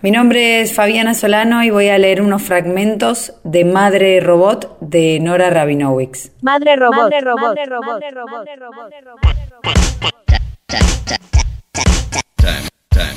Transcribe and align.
Mi 0.00 0.12
nombre 0.12 0.60
es 0.60 0.74
Fabiana 0.74 1.12
Solano 1.12 1.64
y 1.64 1.70
voy 1.70 1.88
a 1.88 1.98
leer 1.98 2.22
unos 2.22 2.42
fragmentos 2.42 3.32
de 3.42 3.64
Madre 3.64 4.20
Robot 4.20 4.78
de 4.80 5.18
Nora 5.18 5.50
Rabinowicz. 5.50 6.30
Madre 6.40 6.76
Robot. 6.76 7.10
Madre 7.10 7.20
Robot. 7.20 7.58
Madre 7.58 8.10
Robot. 8.12 8.48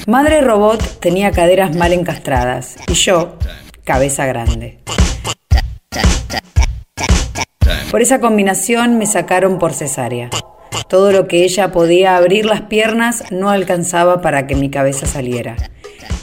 Madre 0.08 0.42
Robot 0.42 1.00
tenía 1.00 1.30
caderas 1.32 1.76
mal 1.76 1.94
encastradas 1.94 2.78
y 2.88 2.94
yo, 2.96 3.38
cabeza 3.84 4.26
grande. 4.26 4.80
Por 7.92 8.02
esa 8.02 8.20
combinación 8.20 8.98
me 8.98 9.06
sacaron 9.06 9.60
por 9.60 9.74
cesárea. 9.74 10.32
Todo 10.90 11.12
lo 11.12 11.28
que 11.28 11.44
ella 11.44 11.72
podía 11.72 12.18
abrir 12.18 12.46
las 12.46 12.62
piernas 12.62 13.32
no 13.32 13.52
alcanzaba 13.52 14.22
para 14.22 14.48
que 14.48 14.56
mi 14.56 14.72
cabeza 14.72 15.06
saliera. 15.06 15.58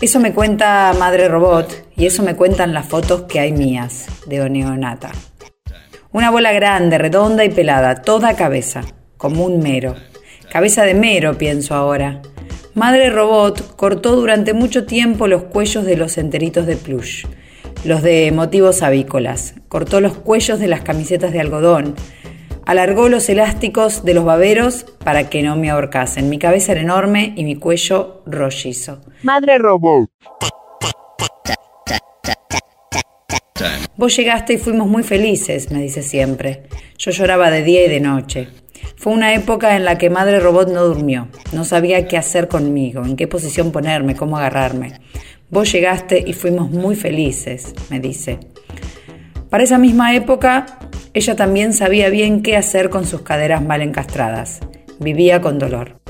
Eso 0.00 0.20
me 0.20 0.32
cuenta 0.32 0.94
Madre 0.96 1.26
Robot 1.26 1.88
y 1.96 2.06
eso 2.06 2.22
me 2.22 2.36
cuentan 2.36 2.72
las 2.72 2.86
fotos 2.86 3.22
que 3.22 3.40
hay 3.40 3.50
mías 3.50 4.06
de 4.26 4.40
Oneonata. 4.40 5.10
Una 6.12 6.30
bola 6.30 6.52
grande, 6.52 6.98
redonda 6.98 7.44
y 7.44 7.48
pelada, 7.48 8.02
toda 8.02 8.36
cabeza, 8.36 8.82
como 9.16 9.44
un 9.44 9.58
mero. 9.58 9.96
Cabeza 10.52 10.84
de 10.84 10.94
mero, 10.94 11.36
pienso 11.36 11.74
ahora. 11.74 12.22
Madre 12.74 13.10
Robot 13.10 13.74
cortó 13.74 14.14
durante 14.14 14.54
mucho 14.54 14.86
tiempo 14.86 15.26
los 15.26 15.42
cuellos 15.42 15.84
de 15.84 15.96
los 15.96 16.16
enteritos 16.16 16.64
de 16.66 16.76
plush, 16.76 17.26
los 17.84 18.00
de 18.00 18.30
motivos 18.30 18.82
avícolas, 18.82 19.54
cortó 19.66 20.00
los 20.00 20.16
cuellos 20.16 20.60
de 20.60 20.68
las 20.68 20.82
camisetas 20.82 21.32
de 21.32 21.40
algodón, 21.40 21.96
Alargó 22.68 23.08
los 23.08 23.26
elásticos 23.30 24.04
de 24.04 24.12
los 24.12 24.26
baberos 24.26 24.84
para 25.02 25.30
que 25.30 25.42
no 25.42 25.56
me 25.56 25.70
ahorcasen. 25.70 26.28
Mi 26.28 26.38
cabeza 26.38 26.72
era 26.72 26.82
enorme 26.82 27.32
y 27.34 27.44
mi 27.44 27.56
cuello 27.56 28.22
rollizo. 28.26 29.00
Madre 29.22 29.56
robot. 29.56 30.10
Vos 33.96 34.14
llegaste 34.14 34.52
y 34.52 34.58
fuimos 34.58 34.86
muy 34.86 35.02
felices, 35.02 35.70
me 35.70 35.80
dice 35.80 36.02
siempre. 36.02 36.64
Yo 36.98 37.10
lloraba 37.10 37.50
de 37.50 37.62
día 37.62 37.86
y 37.86 37.88
de 37.88 38.00
noche. 38.00 38.48
Fue 38.96 39.14
una 39.14 39.32
época 39.32 39.74
en 39.74 39.86
la 39.86 39.96
que 39.96 40.10
Madre 40.10 40.38
Robot 40.38 40.68
no 40.68 40.84
durmió. 40.84 41.28
No 41.54 41.64
sabía 41.64 42.06
qué 42.06 42.18
hacer 42.18 42.48
conmigo, 42.48 43.02
en 43.02 43.16
qué 43.16 43.26
posición 43.26 43.72
ponerme, 43.72 44.14
cómo 44.14 44.36
agarrarme. 44.36 45.00
Vos 45.48 45.72
llegaste 45.72 46.22
y 46.26 46.34
fuimos 46.34 46.70
muy 46.70 46.96
felices, 46.96 47.72
me 47.88 47.98
dice. 47.98 48.40
Para 49.48 49.64
esa 49.64 49.78
misma 49.78 50.14
época 50.14 50.78
ella 51.18 51.34
también 51.34 51.72
sabía 51.72 52.10
bien 52.10 52.42
qué 52.42 52.56
hacer 52.56 52.90
con 52.90 53.04
sus 53.04 53.22
caderas 53.22 53.60
mal 53.60 53.82
encastradas. 53.82 54.60
Vivía 55.00 55.40
con 55.40 55.58
dolor. 55.58 56.00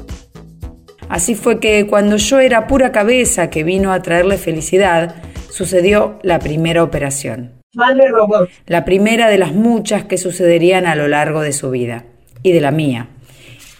Así 1.08 1.34
fue 1.34 1.60
que 1.60 1.86
cuando 1.86 2.18
yo 2.18 2.40
era 2.40 2.66
pura 2.66 2.92
cabeza 2.92 3.48
que 3.48 3.64
vino 3.64 3.92
a 3.92 4.02
traerle 4.02 4.36
felicidad, 4.36 5.16
sucedió 5.50 6.18
la 6.22 6.38
primera 6.38 6.82
operación. 6.82 7.54
Madre 7.72 8.08
robot. 8.08 8.50
La 8.66 8.84
primera 8.84 9.30
de 9.30 9.38
las 9.38 9.52
muchas 9.52 10.04
que 10.04 10.18
sucederían 10.18 10.86
a 10.86 10.94
lo 10.94 11.08
largo 11.08 11.40
de 11.40 11.54
su 11.54 11.70
vida. 11.70 12.04
Y 12.42 12.52
de 12.52 12.60
la 12.60 12.70
mía. 12.70 13.08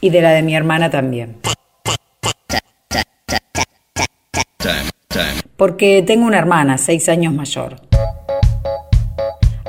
Y 0.01 0.09
de 0.09 0.23
la 0.23 0.31
de 0.31 0.43
mi 0.43 0.57
hermana 0.57 0.89
también. 0.89 1.37
Porque 5.59 6.03
tengo 6.07 6.27
una 6.27 6.39
hermana, 6.39 6.79
seis 6.79 7.09
años 7.11 7.35
mayor. 7.35 7.88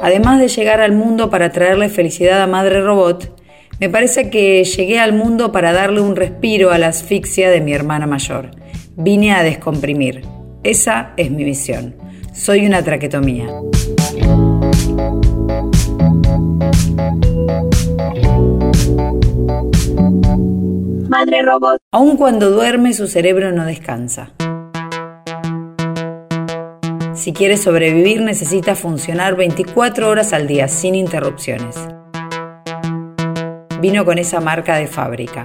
Además 0.01 0.39
de 0.39 0.47
llegar 0.47 0.81
al 0.81 0.93
mundo 0.93 1.29
para 1.29 1.51
traerle 1.51 1.89
felicidad 1.89 2.41
a 2.41 2.47
Madre 2.47 2.81
Robot, 2.81 3.35
me 3.79 3.89
parece 3.89 4.29
que 4.29 4.63
llegué 4.63 4.99
al 4.99 5.13
mundo 5.13 5.51
para 5.51 5.73
darle 5.73 6.01
un 6.01 6.15
respiro 6.15 6.71
a 6.71 6.77
la 6.77 6.87
asfixia 6.87 7.49
de 7.49 7.61
mi 7.61 7.73
hermana 7.73 8.07
mayor. 8.07 8.51
Vine 8.95 9.33
a 9.33 9.43
descomprimir. 9.43 10.23
Esa 10.63 11.13
es 11.17 11.31
mi 11.31 11.45
misión. 11.45 11.95
Soy 12.33 12.65
una 12.65 12.83
traquetomía. 12.83 13.47
Madre 21.09 21.41
Robot. 21.41 21.79
Aun 21.91 22.17
cuando 22.17 22.51
duerme, 22.51 22.93
su 22.93 23.07
cerebro 23.07 23.51
no 23.51 23.65
descansa. 23.65 24.33
Si 27.19 27.33
quiere 27.33 27.57
sobrevivir 27.57 28.21
necesita 28.21 28.75
funcionar 28.75 29.35
24 29.35 30.07
horas 30.07 30.31
al 30.31 30.47
día 30.47 30.69
sin 30.69 30.95
interrupciones. 30.95 31.75
Vino 33.81 34.05
con 34.05 34.17
esa 34.17 34.39
marca 34.39 34.77
de 34.77 34.87
fábrica. 34.87 35.43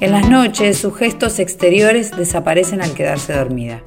En 0.00 0.12
las 0.12 0.30
noches 0.30 0.78
sus 0.78 0.96
gestos 0.96 1.38
exteriores 1.40 2.16
desaparecen 2.16 2.80
al 2.80 2.94
quedarse 2.94 3.34
dormida, 3.34 3.82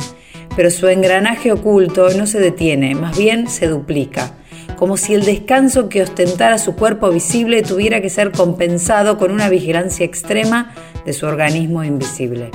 pero 0.56 0.70
su 0.70 0.88
engranaje 0.90 1.52
oculto 1.52 2.10
no 2.16 2.28
se 2.28 2.40
detiene, 2.40 2.94
más 2.94 3.18
bien 3.18 3.50
se 3.50 3.66
duplica, 3.66 4.34
como 4.78 4.98
si 4.98 5.16
el 5.16 5.26
descanso 5.26 5.90
que 5.90 6.04
ostentara 6.04 6.60
su 6.60 6.76
cuerpo 6.76 7.10
visible 7.10 7.64
tuviera 7.64 8.00
que 8.00 8.12
ser 8.12 8.32
compensado 8.32 9.18
con 9.18 9.32
una 9.32 9.50
vigilancia 9.50 10.06
extrema 10.06 10.72
de 11.06 11.14
su 11.14 11.26
organismo 11.26 11.84
invisible. 11.84 12.52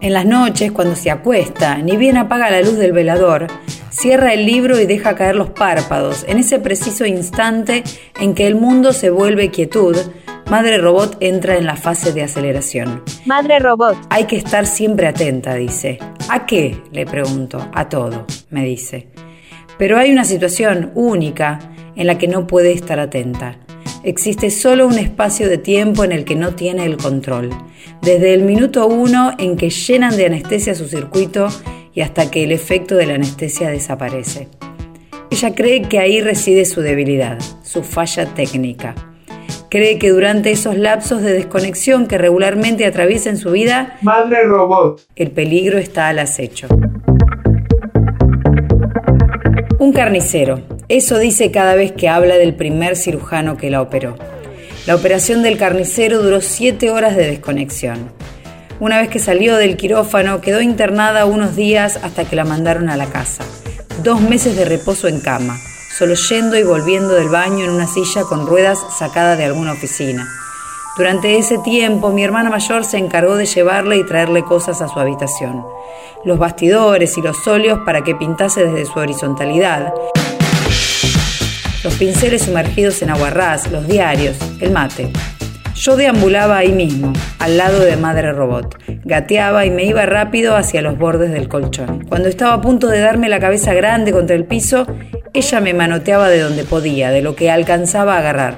En 0.00 0.12
las 0.12 0.26
noches, 0.26 0.70
cuando 0.70 0.94
se 0.94 1.10
acuesta, 1.10 1.78
ni 1.78 1.96
bien 1.96 2.16
apaga 2.16 2.50
la 2.50 2.60
luz 2.60 2.76
del 2.76 2.92
velador, 2.92 3.48
cierra 3.90 4.32
el 4.32 4.46
libro 4.46 4.78
y 4.80 4.86
deja 4.86 5.16
caer 5.16 5.34
los 5.34 5.50
párpados. 5.50 6.24
En 6.28 6.38
ese 6.38 6.60
preciso 6.60 7.04
instante 7.04 7.82
en 8.20 8.34
que 8.34 8.46
el 8.46 8.54
mundo 8.54 8.92
se 8.92 9.10
vuelve 9.10 9.50
quietud, 9.50 9.96
Madre 10.48 10.78
Robot 10.78 11.16
entra 11.20 11.56
en 11.56 11.66
la 11.66 11.76
fase 11.76 12.12
de 12.12 12.22
aceleración. 12.22 13.02
Madre 13.26 13.58
Robot. 13.58 13.96
Hay 14.08 14.24
que 14.24 14.36
estar 14.36 14.66
siempre 14.66 15.08
atenta, 15.08 15.54
dice. 15.54 15.98
¿A 16.30 16.46
qué? 16.46 16.80
Le 16.92 17.04
pregunto. 17.04 17.68
A 17.74 17.88
todo, 17.88 18.24
me 18.50 18.64
dice. 18.64 19.08
Pero 19.78 19.98
hay 19.98 20.10
una 20.10 20.24
situación 20.24 20.92
única 20.94 21.58
en 21.96 22.06
la 22.06 22.18
que 22.18 22.28
no 22.28 22.46
puede 22.46 22.72
estar 22.72 23.00
atenta 23.00 23.58
existe 24.02 24.50
solo 24.50 24.86
un 24.86 24.98
espacio 24.98 25.48
de 25.48 25.58
tiempo 25.58 26.04
en 26.04 26.12
el 26.12 26.24
que 26.24 26.34
no 26.34 26.54
tiene 26.54 26.84
el 26.84 26.96
control, 26.96 27.50
desde 28.02 28.34
el 28.34 28.42
minuto 28.42 28.86
uno 28.86 29.32
en 29.38 29.56
que 29.56 29.70
llenan 29.70 30.16
de 30.16 30.26
anestesia 30.26 30.74
su 30.74 30.88
circuito 30.88 31.48
y 31.94 32.00
hasta 32.00 32.30
que 32.30 32.44
el 32.44 32.52
efecto 32.52 32.94
de 32.94 33.06
la 33.06 33.14
anestesia 33.14 33.68
desaparece. 33.70 34.48
Ella 35.30 35.54
cree 35.54 35.82
que 35.82 35.98
ahí 35.98 36.20
reside 36.20 36.64
su 36.64 36.80
debilidad, 36.80 37.38
su 37.62 37.82
falla 37.82 38.26
técnica. 38.34 38.94
Cree 39.68 39.98
que 39.98 40.08
durante 40.10 40.50
esos 40.50 40.78
lapsos 40.78 41.22
de 41.22 41.32
desconexión 41.32 42.06
que 42.06 42.16
regularmente 42.16 42.86
atraviesa 42.86 43.28
en 43.28 43.36
su 43.36 43.50
vida, 43.50 43.98
Madre 44.00 44.44
Robot, 44.44 45.02
el 45.16 45.30
peligro 45.30 45.78
está 45.78 46.08
al 46.08 46.20
acecho. 46.20 46.68
Un 49.78 49.92
carnicero, 49.92 50.60
eso 50.88 51.18
dice 51.18 51.50
cada 51.50 51.74
vez 51.74 51.92
que 51.92 52.08
habla 52.08 52.36
del 52.36 52.54
primer 52.54 52.96
cirujano 52.96 53.58
que 53.58 53.70
la 53.70 53.82
operó. 53.82 54.16
La 54.86 54.94
operación 54.94 55.42
del 55.42 55.58
carnicero 55.58 56.22
duró 56.22 56.40
siete 56.40 56.90
horas 56.90 57.14
de 57.14 57.26
desconexión. 57.26 58.10
Una 58.80 58.98
vez 58.98 59.10
que 59.10 59.18
salió 59.18 59.56
del 59.56 59.76
quirófano, 59.76 60.40
quedó 60.40 60.62
internada 60.62 61.26
unos 61.26 61.56
días 61.56 61.98
hasta 62.02 62.24
que 62.24 62.36
la 62.36 62.44
mandaron 62.44 62.88
a 62.88 62.96
la 62.96 63.04
casa. 63.06 63.44
Dos 64.02 64.22
meses 64.22 64.56
de 64.56 64.64
reposo 64.64 65.08
en 65.08 65.20
cama, 65.20 65.58
solo 65.98 66.14
yendo 66.14 66.56
y 66.56 66.62
volviendo 66.62 67.10
del 67.14 67.28
baño 67.28 67.66
en 67.66 67.70
una 67.70 67.86
silla 67.86 68.22
con 68.22 68.46
ruedas 68.46 68.78
sacada 68.98 69.36
de 69.36 69.44
alguna 69.44 69.72
oficina. 69.72 70.26
Durante 70.96 71.36
ese 71.36 71.58
tiempo, 71.58 72.10
mi 72.10 72.24
hermana 72.24 72.48
mayor 72.48 72.84
se 72.84 72.96
encargó 72.96 73.36
de 73.36 73.44
llevarle 73.44 73.98
y 73.98 74.06
traerle 74.06 74.42
cosas 74.42 74.80
a 74.80 74.88
su 74.88 74.98
habitación. 74.98 75.66
Los 76.24 76.38
bastidores 76.38 77.18
y 77.18 77.22
los 77.22 77.46
óleos 77.46 77.80
para 77.84 78.02
que 78.02 78.14
pintase 78.14 78.64
desde 78.64 78.86
su 78.86 78.98
horizontalidad 78.98 79.92
los 81.84 81.94
pinceles 81.94 82.42
sumergidos 82.42 83.02
en 83.02 83.10
aguarrás, 83.10 83.70
los 83.70 83.86
diarios, 83.86 84.36
el 84.60 84.72
mate. 84.72 85.12
Yo 85.76 85.96
deambulaba 85.96 86.58
ahí 86.58 86.72
mismo, 86.72 87.12
al 87.38 87.56
lado 87.56 87.78
de 87.78 87.96
Madre 87.96 88.32
Robot. 88.32 88.76
Gateaba 89.04 89.64
y 89.64 89.70
me 89.70 89.84
iba 89.84 90.04
rápido 90.06 90.56
hacia 90.56 90.82
los 90.82 90.98
bordes 90.98 91.30
del 91.30 91.48
colchón. 91.48 92.04
Cuando 92.08 92.28
estaba 92.28 92.54
a 92.54 92.60
punto 92.60 92.88
de 92.88 92.98
darme 92.98 93.28
la 93.28 93.38
cabeza 93.38 93.74
grande 93.74 94.10
contra 94.10 94.34
el 94.34 94.44
piso, 94.44 94.88
ella 95.32 95.60
me 95.60 95.74
manoteaba 95.74 96.28
de 96.28 96.40
donde 96.40 96.64
podía, 96.64 97.10
de 97.10 97.22
lo 97.22 97.36
que 97.36 97.52
alcanzaba 97.52 98.16
a 98.16 98.18
agarrar. 98.18 98.56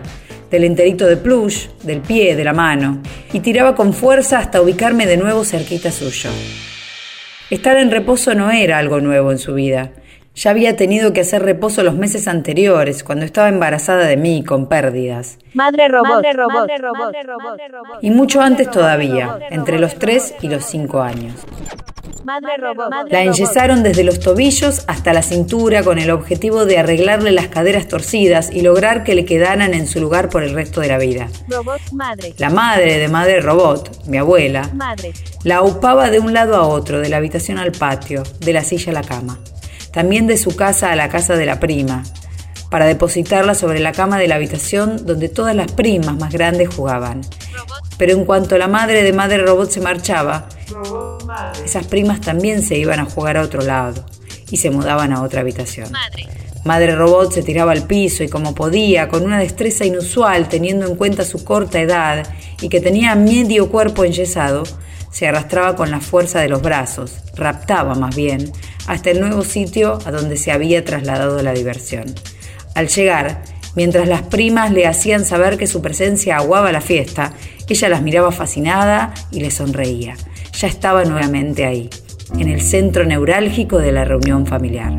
Del 0.51 0.65
enterito 0.65 1.07
de 1.07 1.19
plush, 1.19 1.67
del 1.83 2.01
pie, 2.01 2.37
de 2.37 2.45
la 2.45 2.55
mano. 2.55 3.03
Y 3.35 3.41
tiraba 3.41 3.75
con 3.75 3.93
fuerza 3.93 4.39
hasta 4.39 4.63
ubicarme 4.63 5.05
de 5.05 5.19
nuevo 5.19 5.45
cerquita 5.45 5.93
suyo. 5.93 6.31
Estar 7.51 7.77
en 7.77 7.91
reposo 7.91 8.35
no 8.35 8.51
era 8.51 8.79
algo 8.79 9.01
nuevo 9.01 9.31
en 9.31 9.39
su 9.39 9.53
vida 9.53 9.93
Ya 10.35 10.51
había 10.51 10.77
tenido 10.77 11.13
que 11.13 11.21
hacer 11.21 11.43
reposo 11.43 11.83
los 11.83 11.97
meses 11.97 12.29
anteriores, 12.29 13.03
cuando 13.03 13.25
estaba 13.25 13.49
embarazada 13.49 14.07
de 14.07 14.17
mí, 14.17 14.45
con 14.45 14.69
pérdidas. 14.69 15.39
Madre 15.55 15.89
robot. 15.89 16.09
Madre 16.09 16.33
robot. 16.33 16.55
Madre 16.55 16.79
robot. 16.79 17.15
Madre 17.43 17.69
robot. 17.69 17.99
Y 18.03 18.11
mucho 18.11 18.41
antes 18.41 18.71
todavía, 18.71 19.39
entre 19.51 19.79
los 19.79 19.99
3 19.99 20.37
y 20.41 20.49
los 20.49 20.65
5 20.65 21.01
años. 21.03 21.35
Madre 22.25 22.57
robot. 22.59 23.11
La 23.11 23.23
enyesaron 23.23 23.83
desde 23.83 24.05
los 24.05 24.21
tobillos 24.21 24.85
hasta 24.87 25.13
la 25.13 25.23
cintura 25.23 25.83
con 25.83 25.99
el 25.99 26.11
objetivo 26.11 26.65
de 26.65 26.79
arreglarle 26.79 27.33
las 27.33 27.49
caderas 27.49 27.89
torcidas 27.89 28.51
y 28.53 28.63
lograr 28.63 29.03
que 29.03 29.17
le 29.17 29.25
quedaran 29.25 29.75
en 29.75 29.87
su 29.89 30.01
lugar 30.01 30.29
por 30.29 30.45
el 30.45 30.55
resto 30.55 30.81
de 30.81 30.89
la 30.89 30.99
vida. 30.99 31.29
Robot. 31.49 31.81
Madre. 31.93 32.35
La 32.39 32.51
madre 32.51 32.99
de 32.99 33.09
Madre 33.09 33.41
Robot, 33.41 34.07
mi 34.07 34.17
abuela, 34.17 34.71
Madre. 34.75 35.13
la 35.43 35.57
aupaba 35.57 36.09
de 36.09 36.21
un 36.21 36.33
lado 36.33 36.55
a 36.55 36.69
otro, 36.69 37.01
de 37.01 37.09
la 37.09 37.17
habitación 37.17 37.59
al 37.59 37.73
patio, 37.73 38.23
de 38.39 38.53
la 38.53 38.63
silla 38.63 38.93
a 38.93 38.95
la 38.95 39.03
cama. 39.03 39.39
También 39.93 40.27
de 40.27 40.37
su 40.37 40.55
casa 40.55 40.93
a 40.93 40.97
la 40.97 41.09
casa 41.09 41.37
de 41.37 41.47
la 41.47 41.61
prima, 41.61 42.05
para 42.71 42.87
depositarla 42.87 43.55
sobre 43.55 43.81
la 43.81 43.93
cama 43.93 44.19
de 44.19 44.29
la 44.29 44.37
habitación 44.37 45.05
donde 45.05 45.29
todas 45.29 45.55
las 45.55 45.73
primas 45.73 46.17
más 46.17 46.33
grandes 46.33 46.75
jugaban. 46.75 47.23
Pero 47.99 48.13
en 48.13 48.25
cuanto 48.25 48.57
la 48.57 48.69
madre 48.69 49.03
de 49.03 49.13
Madre 49.13 49.39
Robot 49.39 49.71
se 49.71 49.81
marchaba, 49.81 50.49
esas 51.65 51.87
primas 51.87 52.21
también 52.21 52.63
se 52.63 52.79
iban 52.79 53.01
a 53.01 53.05
jugar 53.05 53.37
a 53.37 53.43
otro 53.43 53.63
lado 53.63 54.07
y 54.51 54.57
se 54.57 54.71
mudaban 54.71 55.13
a 55.13 55.23
otra 55.23 55.41
habitación. 55.41 55.93
Madre 56.65 56.95
Robot 56.95 57.33
se 57.33 57.43
tiraba 57.43 57.73
al 57.73 57.87
piso 57.87 58.23
y 58.23 58.29
como 58.29 58.55
podía, 58.55 59.09
con 59.09 59.25
una 59.25 59.39
destreza 59.39 59.85
inusual 59.85 60.49
teniendo 60.49 60.87
en 60.87 60.97
cuenta 60.97 61.25
su 61.25 61.43
corta 61.43 61.81
edad 61.81 62.27
y 62.61 62.69
que 62.69 62.81
tenía 62.81 63.15
medio 63.15 63.71
cuerpo 63.71 64.05
enyesado, 64.05 64.65
se 65.11 65.27
arrastraba 65.27 65.75
con 65.75 65.91
la 65.91 66.01
fuerza 66.01 66.41
de 66.41 66.49
los 66.49 66.63
brazos, 66.63 67.17
raptaba 67.35 67.95
más 67.95 68.15
bien, 68.15 68.53
hasta 68.87 69.11
el 69.11 69.21
nuevo 69.21 69.43
sitio 69.43 69.99
a 70.05 70.11
donde 70.11 70.37
se 70.37 70.53
había 70.53 70.85
trasladado 70.85 71.43
la 71.43 71.53
diversión. 71.53 72.15
Al 72.75 72.89
llegar, 72.89 73.43
mientras 73.75 74.07
las 74.07 74.23
primas 74.23 74.71
le 74.71 74.87
hacían 74.87 75.25
saber 75.25 75.57
que 75.57 75.67
su 75.67 75.81
presencia 75.83 76.37
aguaba 76.37 76.73
la 76.73 76.81
fiesta, 76.81 77.33
ella 77.69 77.89
las 77.89 78.03
miraba 78.03 78.33
fascinada 78.33 79.15
y 79.31 79.41
le 79.41 79.51
sonreía. 79.51 80.15
Ya 80.53 80.69
estaba 80.69 81.05
nuevamente 81.05 81.65
ahí, 81.65 81.89
en 82.39 82.49
el 82.49 82.61
centro 82.61 83.05
neurálgico 83.05 83.79
de 83.79 83.93
la 83.93 84.05
reunión 84.05 84.47
familiar. 84.47 84.93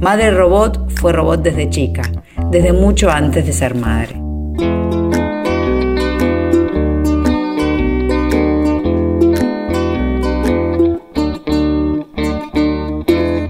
Madre 0.00 0.30
Robot 0.30 0.83
fue 1.04 1.12
robot 1.12 1.42
desde 1.42 1.68
chica, 1.68 2.00
desde 2.50 2.72
mucho 2.72 3.10
antes 3.10 3.44
de 3.44 3.52
ser 3.52 3.74
madre. 3.74 4.14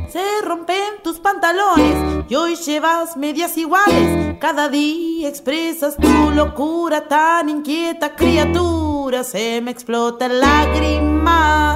Se 0.09 0.43
rompen 0.45 0.95
tus 1.05 1.21
pantalones 1.21 2.27
y 2.29 2.35
hoy 2.35 2.56
llevas 2.56 3.17
medias 3.17 3.56
iguales. 3.56 4.37
Cada 4.41 4.69
día 4.69 5.29
expresas 5.29 5.97
tu 5.97 6.33
locura 6.35 7.06
tan 7.06 7.49
inquieta, 7.49 8.17
criatura. 8.17 9.23
Se 9.23 9.61
me 9.61 9.71
explota 9.71 10.27
lágrima. 10.27 11.74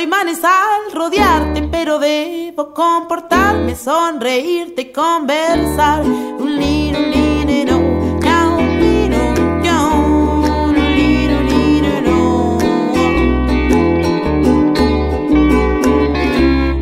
Imanes 0.00 0.44
al 0.44 0.92
rodearte, 0.92 1.62
pero 1.72 1.98
debo 1.98 2.72
comportarme, 2.72 3.74
sonreírte 3.74 4.82
y 4.82 4.92
conversar. 4.92 6.04
Un. 6.04 6.58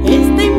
Este 0.04 0.50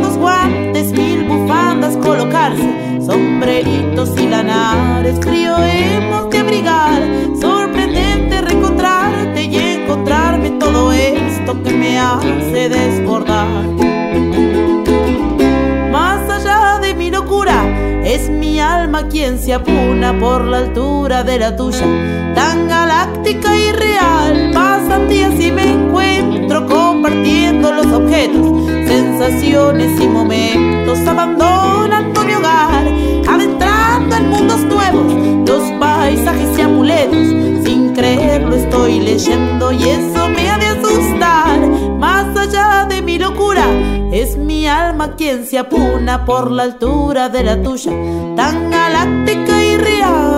dos 0.00 0.16
guantes, 0.16 0.92
mil 0.92 1.24
bufandas 1.24 1.96
colocarse, 1.96 3.00
sombreritos 3.04 4.16
y 4.20 4.28
lanares, 4.28 5.18
frío 5.20 5.69
quien 19.10 19.38
se 19.38 19.52
apuna 19.52 20.16
por 20.18 20.44
la 20.44 20.58
altura 20.58 21.24
de 21.24 21.38
la 21.38 21.56
tuya, 21.56 21.84
tan 22.34 22.68
galáctica 22.68 23.56
y 23.56 23.72
real. 23.72 24.50
Pasan 24.54 25.08
días 25.08 25.32
y 25.38 25.50
me 25.50 25.72
encuentro 25.72 26.66
compartiendo 26.66 27.72
los 27.72 27.86
objetos, 27.86 28.66
sensaciones 28.86 30.00
y 30.00 30.06
momentos, 30.06 30.98
abandonando 31.06 32.22
mi 32.22 32.34
hogar, 32.34 32.86
adentrando 33.28 34.16
en 34.16 34.28
mundos 34.30 34.60
nuevos, 34.60 35.12
los 35.46 35.72
paisajes 35.80 36.58
y 36.58 36.60
amuletos. 36.60 37.26
Sin 37.64 37.92
creerlo 37.92 38.54
estoy 38.54 39.00
leyendo 39.00 39.72
y 39.72 39.82
eso 39.88 40.28
me 40.28 40.49
mi 45.00 45.04
alma 45.04 45.16
quien 45.16 45.46
se 45.46 45.58
apuna 45.58 46.24
por 46.24 46.50
la 46.50 46.64
altura 46.64 47.28
de 47.28 47.42
la 47.42 47.62
tuya, 47.62 47.92
tan 48.36 48.70
galáctica 48.70 49.64
y 49.64 49.76
real. 49.76 50.29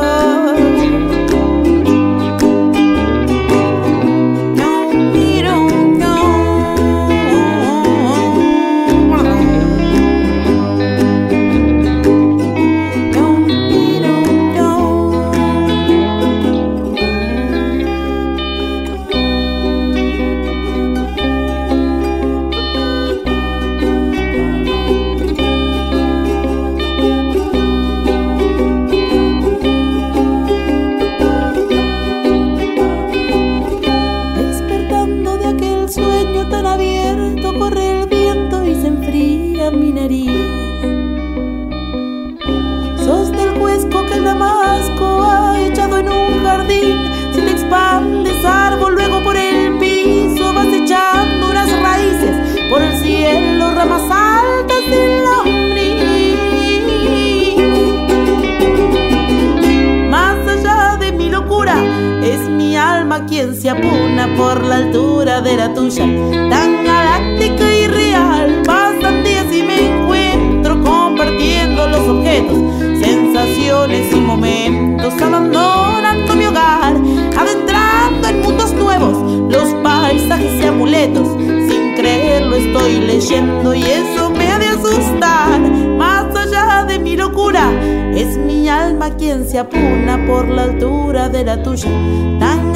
Mi 63.12 63.19
alma 63.19 63.26
quien 63.26 63.54
se 63.54 63.69
apuna 63.69 64.28
por 64.37 64.64
la 64.64 64.76
altura 64.76 65.40
de 65.42 65.57
la 65.57 65.75
tuya, 65.75 66.04
tan 66.49 66.85
galáctica 66.85 67.75
y 67.75 67.87
real. 67.87 68.62
Pasan 68.64 69.23
días 69.23 69.47
y 69.52 69.62
me 69.62 69.88
encuentro 69.88 70.83
compartiendo 70.83 71.88
los 71.88 72.09
objetos, 72.09 72.59
sensaciones 73.02 74.12
y 74.12 74.21
momentos, 74.21 75.12
abandonando 75.21 76.35
mi 76.37 76.47
hogar, 76.47 76.95
adentrando 77.37 78.28
en 78.28 78.40
mundos 78.40 78.73
nuevos, 78.73 79.52
los 79.52 79.75
paisajes 79.83 80.62
y 80.62 80.66
amuletos. 80.66 81.28
Sin 81.69 81.95
creerlo 81.95 82.57
estoy 82.57 83.00
leyendo 83.00 83.75
y 83.75 83.83
eso 83.83 84.31
me 84.31 84.50
ha 84.50 84.59
de 84.59 84.66
asustar. 84.69 85.61
Más 85.99 86.35
allá 86.35 86.85
de 86.85 86.99
mi 86.99 87.16
locura, 87.16 87.71
es 88.14 88.38
mi 88.38 88.69
alma 88.69 89.11
quien 89.16 89.47
se 89.47 89.59
apuna 89.59 90.25
por 90.26 90.49
la 90.49 90.64
altura 90.64 91.28
de 91.28 91.45
la 91.45 91.62
tuya, 91.62 91.90
tan 92.38 92.72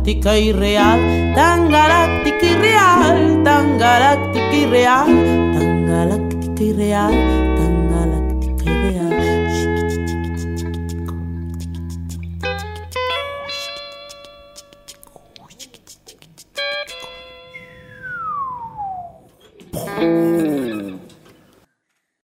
galáctica 0.00 0.38
y 0.38 0.52
real, 0.52 1.34
tan 1.34 1.70
galáctica 1.70 2.46
y 2.46 2.54
tan 3.44 3.78
galáctica 3.78 4.54
y 4.54 4.66
tan 5.52 5.86
galáctica 5.86 6.62
y 6.62 6.72